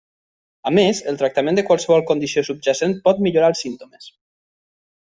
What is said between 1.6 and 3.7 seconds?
de qualsevol condició subjacent pot millorar els